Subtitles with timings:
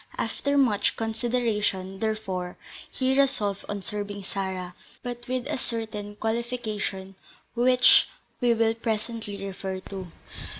[0.17, 2.57] After much consideration, therefore,
[2.89, 7.13] he resolved on serving Sarah, but with a certain qualification,
[7.53, 8.07] which
[8.39, 10.07] we will presently refer to.